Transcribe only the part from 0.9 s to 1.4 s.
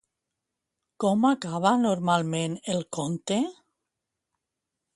Com